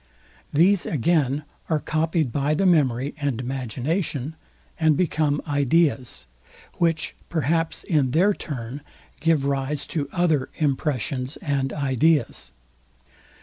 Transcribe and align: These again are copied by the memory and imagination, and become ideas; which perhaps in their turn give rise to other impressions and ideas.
These 0.51 0.87
again 0.87 1.43
are 1.69 1.77
copied 1.79 2.31
by 2.33 2.55
the 2.55 2.65
memory 2.65 3.13
and 3.21 3.39
imagination, 3.39 4.35
and 4.79 4.97
become 4.97 5.43
ideas; 5.47 6.25
which 6.79 7.13
perhaps 7.29 7.83
in 7.83 8.09
their 8.09 8.33
turn 8.33 8.81
give 9.19 9.45
rise 9.45 9.85
to 9.93 10.09
other 10.11 10.49
impressions 10.57 11.37
and 11.37 11.71
ideas. 11.71 12.51